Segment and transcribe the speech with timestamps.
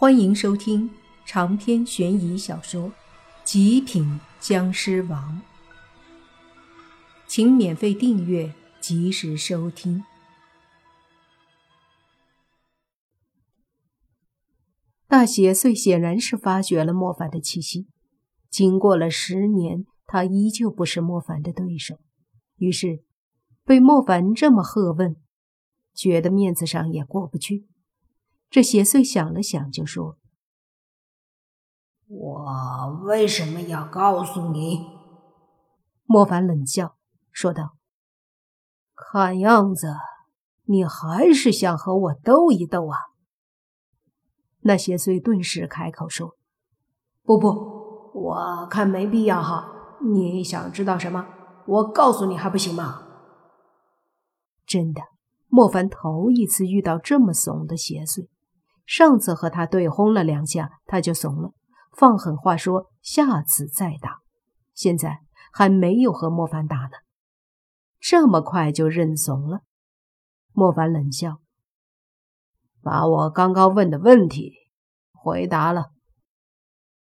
[0.00, 0.88] 欢迎收听
[1.26, 2.90] 长篇悬疑小说
[3.42, 5.42] 《极品僵尸王》，
[7.26, 10.04] 请免费订阅，及时收听。
[15.08, 17.88] 大邪祟显然是发觉了莫凡的气息，
[18.48, 21.98] 经过了十年，他依旧不是莫凡的对手，
[22.58, 23.02] 于是
[23.64, 25.16] 被莫凡这么喝问，
[25.92, 27.66] 觉得面子上也过不去。
[28.50, 30.16] 这邪祟想了想，就说
[32.08, 34.86] ：“我为什么要告诉你？”
[36.06, 36.96] 莫凡冷笑
[37.30, 37.76] 说道
[38.96, 39.94] ：“看样子
[40.64, 42.96] 你还是想和我斗一斗啊！”
[44.64, 46.34] 那邪祟顿时开口说
[47.22, 47.48] ：“不不，
[48.14, 49.98] 我看没必要哈。
[50.00, 51.26] 你想知道什么？
[51.66, 53.02] 我告诉你还不行吗？”
[54.64, 55.02] 真的，
[55.48, 58.28] 莫凡头一次遇到这么怂的邪祟。
[58.88, 61.52] 上次和他对轰了两下，他就怂了，
[61.94, 64.20] 放狠话说下次再打。
[64.72, 65.18] 现在
[65.52, 66.92] 还没有和莫凡打呢，
[68.00, 69.60] 这么快就认怂了？
[70.52, 71.42] 莫凡冷笑，
[72.80, 74.54] 把我刚刚问的问题
[75.12, 75.90] 回答了。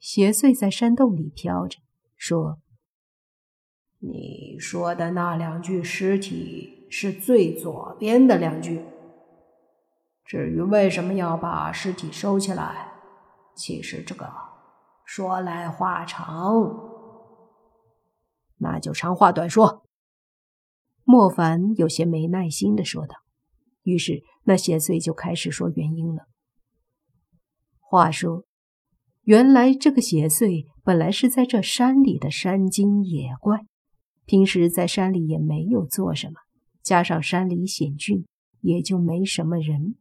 [0.00, 1.78] 邪祟在山洞里飘着，
[2.16, 2.58] 说
[4.02, 8.84] ：“你说的那两具尸体是最左边的两具。”
[10.32, 12.90] 至于为什么要把尸体收起来，
[13.54, 14.32] 其实这个
[15.04, 16.54] 说来话长，
[18.56, 19.84] 那就长话短说。
[21.04, 23.16] 莫凡有些没耐心的说道。
[23.82, 26.22] 于是那邪祟就开始说原因了。
[27.78, 28.46] 话说，
[29.24, 33.66] 原来这个邪祟本来是在这山里的山精野怪，
[34.24, 36.36] 平时在山里也没有做什么，
[36.82, 38.24] 加上山里险峻，
[38.62, 39.96] 也就没什么人。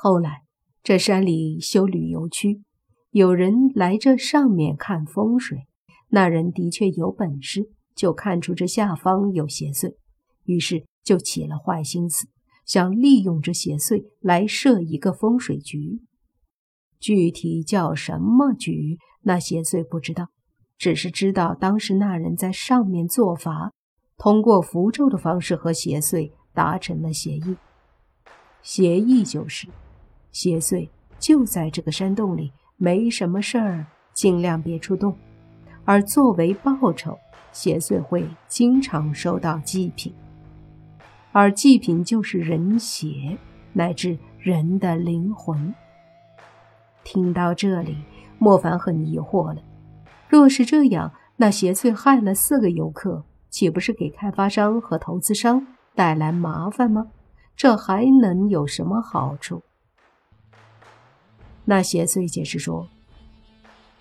[0.00, 0.42] 后来，
[0.84, 2.62] 这山里修旅游区，
[3.10, 5.66] 有人来这上面看风水。
[6.10, 9.96] 那人的确有本事，就看出这下方有邪祟，
[10.44, 12.28] 于是就起了坏心思，
[12.64, 16.00] 想利用这邪祟来设一个风水局。
[17.00, 20.28] 具体叫什么局，那邪祟不知道，
[20.78, 23.72] 只是知道当时那人在上面做法，
[24.16, 27.56] 通过符咒的方式和邪祟达成了协议。
[28.62, 29.66] 协议就是。
[30.30, 35.16] 邪祟就在这个山洞里，没什么事儿，尽量别出动。
[35.84, 37.18] 而作为报酬，
[37.50, 40.12] 邪祟会经常收到祭品，
[41.32, 43.38] 而祭品就是人血
[43.72, 45.74] 乃至人的灵魂。
[47.04, 47.96] 听到这里，
[48.38, 49.62] 莫凡很疑惑了：
[50.28, 57.08] 若是这样，那邪祟害了四个游客，岂不是给开发商和投资商带来麻烦吗？
[57.56, 59.62] 这还能有什么好处？
[61.70, 62.88] 那邪祟解释说：“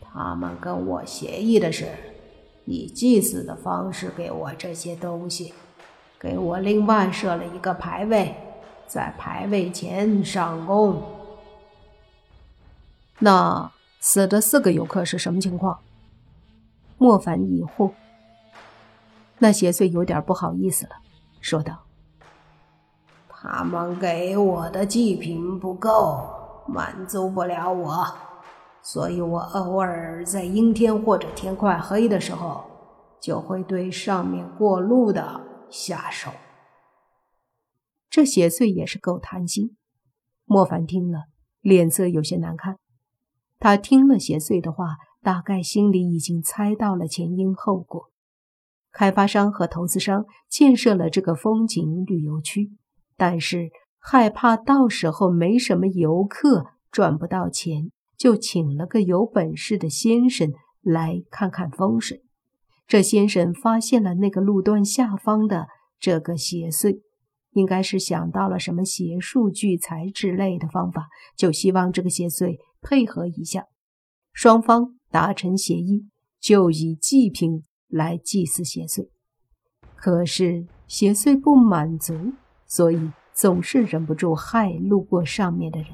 [0.00, 1.90] 他们跟我协议的是，
[2.64, 5.52] 以祭祀的方式给我这些东西，
[6.18, 8.34] 给我另外设了一个牌位，
[8.86, 11.02] 在牌位前上供。
[13.18, 13.70] 那
[14.00, 15.80] 死的四个游客是什么情况？”
[16.96, 17.90] 莫凡疑惑。
[19.36, 20.92] 那邪祟有点不好意思了，
[21.42, 21.82] 说道
[23.28, 26.36] ：“他们给我的祭品不够。”
[26.72, 28.06] 满足不了我，
[28.80, 32.64] 所以我偶尔在阴天或者天快黑的时候，
[33.20, 36.30] 就会对上面过路的下手。
[38.08, 39.76] 这邪祟也是够贪心。
[40.44, 41.24] 莫凡听了，
[41.60, 42.78] 脸色有些难看。
[43.58, 48.10] 他听了邪祟的话，大概心里已经猜到了前因后果。
[48.92, 52.70] 开发商和投资商建设了这个风景旅游区，
[53.16, 53.70] 但是。
[54.02, 62.24] 害怕到时候没什么游客，赚不到钱，就请了个有本事的先生来看看风水。
[62.88, 65.68] 这先生发现了那个路段下方的
[66.00, 67.02] 这个邪祟，
[67.52, 73.66] 应该是想到了什么邪术聚财之类的方法，就希望这个邪祟配合一下。
[74.32, 76.08] 双方达成协议，
[76.40, 79.08] 就以祭品来祭祀邪祟。
[79.94, 82.32] 可是邪祟不满足，
[82.66, 83.10] 所以。
[83.40, 85.88] 总是忍不住害路过上面的人。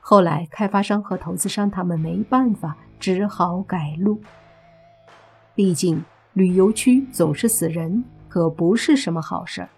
[0.00, 4.18] 后来，开发商和投资商他们没办法，只好改路。
[5.54, 6.02] 毕竟
[6.32, 9.68] 旅游区总是死人，可不是什么好事，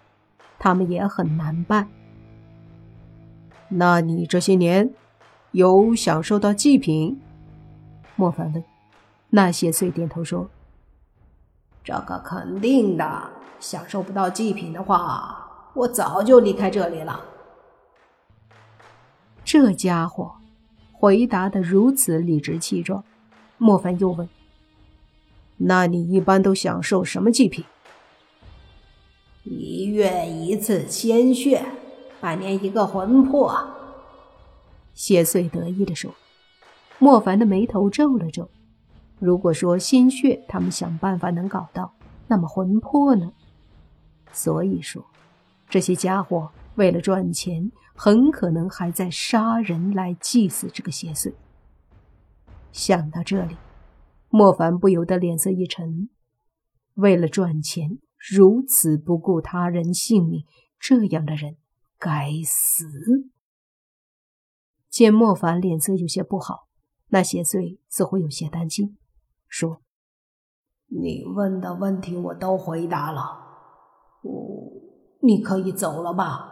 [0.57, 1.89] 他们也很难办。
[3.67, 4.89] 那你这些年
[5.51, 7.19] 有享受到祭品？
[8.15, 8.63] 莫凡问。
[9.29, 10.49] 那邪祟点头说
[11.83, 13.29] ：“这个肯定的，
[13.59, 15.37] 享受不到祭品的话。”
[15.73, 17.23] 我早就离开这里了。
[19.43, 20.33] 这家伙
[20.91, 23.03] 回答的如此理直气壮。
[23.57, 24.27] 莫凡又问
[25.57, 27.63] ：“那你一般都享受什么祭品？”
[29.43, 31.65] 一月一次鲜血，
[32.19, 33.55] 半年一个魂魄。
[34.93, 36.13] 谢穗得意地说。
[36.99, 38.49] 莫凡的眉头皱了皱。
[39.17, 41.93] 如果说鲜血他们想办法能搞到，
[42.27, 43.31] 那么魂魄呢？
[44.31, 45.03] 所以说，
[45.71, 51.33] 这些家伙为了赚钱，很可能还在杀人来祭祀这个邪祟。
[52.73, 53.55] 想到这里，
[54.27, 56.09] 莫凡不由得脸色一沉。
[56.95, 60.45] 为了赚钱，如此不顾他人性命，
[60.77, 61.55] 这样的人
[61.97, 63.29] 该死。
[64.89, 66.67] 见莫凡脸色有些不好。
[67.13, 68.97] 那邪祟似乎有些担心，
[69.47, 69.81] 说
[70.91, 73.21] ：“你问的问题我都回答了，
[74.21, 74.90] 我
[75.21, 76.47] 你可以走了吧？”“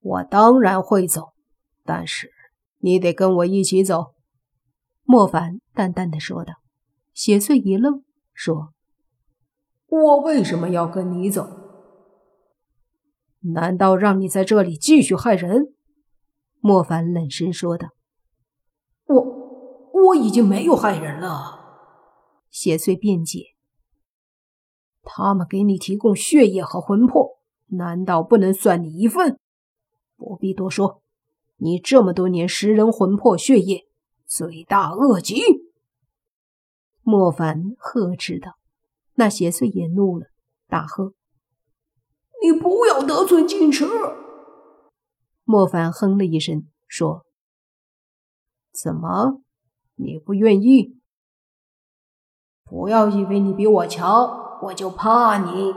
[0.00, 1.32] 我当然会走，
[1.84, 2.30] 但是
[2.78, 4.14] 你得跟我一起走。”
[5.04, 6.54] 莫凡淡淡的说道。
[7.14, 8.72] 邪祟一愣，说
[9.86, 11.46] ：“我为什么要跟你走？
[13.40, 15.74] 难道让你在这里继续害人？”
[16.60, 17.88] 莫凡冷声说道。
[19.04, 19.14] 我
[20.06, 21.60] 我已经没有害人了，
[22.48, 23.51] 邪祟辩解。
[25.02, 29.38] 他们给你提供血液和魂魄，难道不能算你一份？
[30.16, 31.02] 不必多说，
[31.56, 33.86] 你这么多年食人魂魄血液，
[34.26, 35.42] 罪大恶极。
[37.02, 38.56] 莫凡呵斥道。
[39.14, 40.28] 那邪祟也怒了，
[40.68, 41.12] 大喝
[42.42, 43.84] ：“你不要得寸进尺！”
[45.44, 47.26] 莫凡哼了一声，说。
[48.72, 49.42] 怎么，
[49.96, 50.96] 你不愿意？
[52.64, 55.74] 不要以为你比我强，我就怕你。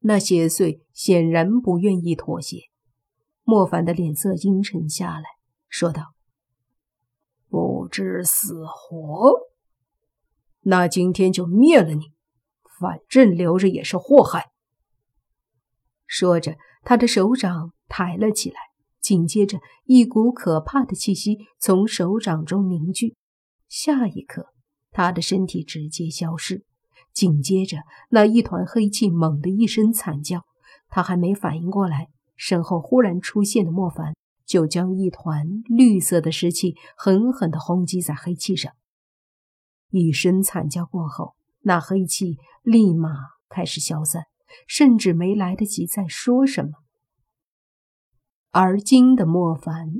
[0.00, 2.58] 那邪祟显然不愿意妥协。
[3.44, 5.24] 莫凡的脸色阴沉下来，
[5.68, 6.14] 说道
[7.48, 9.50] ：“不知死活，
[10.60, 12.12] 那今天就灭了你，
[12.80, 14.50] 反正留着也是祸害。”
[16.06, 18.56] 说着，他的手掌抬了起来。
[19.00, 23.16] 紧接着，一股可怕的气息从手掌中凝聚，
[23.68, 24.52] 下一刻，
[24.90, 26.64] 他的身体直接消失。
[27.20, 27.76] 紧接着，
[28.08, 30.46] 那一团黑气猛地一声惨叫，
[30.88, 34.14] 他还没反应过来，身后忽然出现的莫凡
[34.46, 38.72] 就将一团绿色的尸气狠狠地轰击在黑气上。
[39.90, 43.10] 一声惨叫过后，那黑气立马
[43.50, 44.22] 开始消散，
[44.66, 46.70] 甚至没来得及再说什么。
[48.50, 49.92] 而今的莫凡，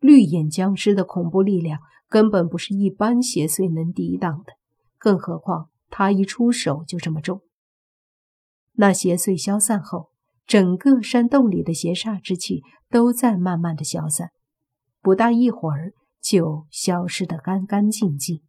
[0.00, 4.54] 绿眼僵尸的恐怖力量根本不是一般邪祟能抵挡的，
[4.96, 7.42] 更何况他一出手就这么重。
[8.72, 10.10] 那邪祟消散后，
[10.46, 14.30] 整个山洞里的邪煞之气都在慢慢的消散，
[15.02, 18.40] 不大一会儿就消失得干干净净。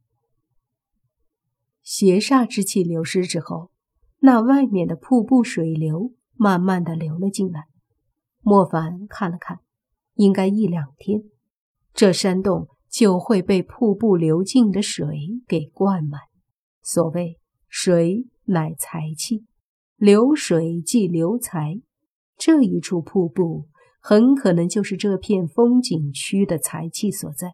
[1.83, 3.69] 邪煞之气流失之后，
[4.19, 7.65] 那外面的瀑布水流慢慢的流了进来。
[8.39, 9.59] 莫凡看了看，
[10.13, 11.23] 应该一两天，
[11.93, 16.21] 这山洞就会被瀑布流进的水给灌满。
[16.83, 19.45] 所谓“水乃财气，
[19.95, 21.81] 流水即流财”，
[22.37, 23.67] 这一处瀑布
[23.99, 27.53] 很可能就是这片风景区的财气所在。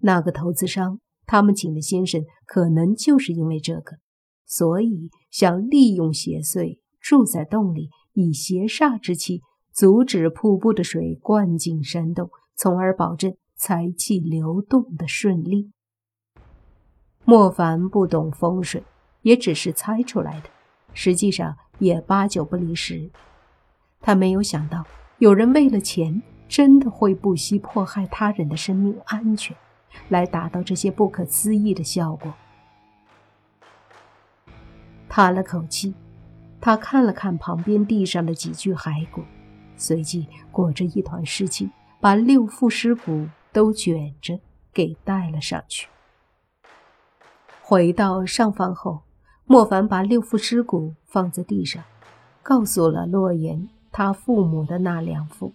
[0.00, 3.96] 那个投资商，他们请的先生，可能就是因为这个，
[4.46, 9.40] 所以想利用邪祟住在洞里，以邪煞之气。
[9.72, 15.70] 阻止瀑布的水灌进山洞，从而保证财气流动的顺利。
[17.24, 18.82] 莫凡不懂风水，
[19.22, 20.48] 也只是猜出来的，
[20.92, 23.10] 实际上也八九不离十。
[24.00, 24.84] 他没有想到，
[25.18, 29.56] 有人为了钱，真的会不惜迫害他人的生命安全，
[30.08, 32.34] 来达到这些不可思议的效果。
[35.08, 35.94] 叹了口气，
[36.60, 39.22] 他看了看旁边地上的几具骸骨。
[39.76, 44.38] 随即裹着一团湿气，把六副尸骨都卷着
[44.72, 45.88] 给带了上去。
[47.72, 49.00] 回到上方后，
[49.46, 51.82] 莫凡把六副尸骨放在地上，
[52.42, 55.54] 告诉了洛言他父母的那两副，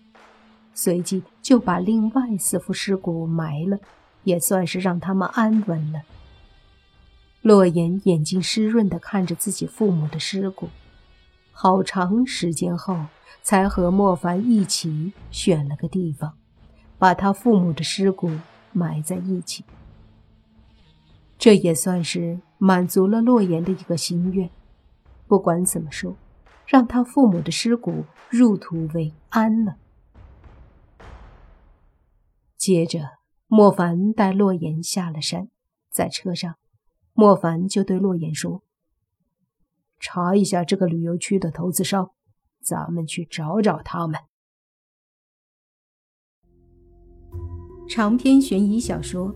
[0.73, 3.77] 随即就把另外四副尸骨埋了，
[4.23, 6.01] 也算是让他们安稳了。
[7.43, 10.69] 洛言眼睛湿润的看着自己父母的尸骨，
[11.51, 12.97] 好长时间后。
[13.43, 16.33] 才和莫凡一起选了个地方，
[16.97, 18.31] 把他父母的尸骨
[18.73, 19.63] 埋在一起。
[21.37, 24.49] 这也算是满足了洛言的一个心愿。
[25.27, 26.15] 不管怎么说，
[26.65, 29.77] 让他父母的尸骨入土为安了。
[32.57, 32.99] 接着，
[33.47, 35.49] 莫凡带洛言下了山，
[35.89, 36.55] 在车上，
[37.13, 38.63] 莫凡就对洛言说
[39.99, 42.11] ：“查一下这个旅游区的投资商，
[42.61, 44.21] 咱们去找找他们。”
[47.87, 49.33] 长篇悬疑小说《